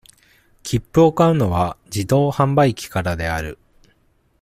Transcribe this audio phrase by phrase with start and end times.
[0.63, 3.59] 切符を買うのは、自動販売機からである。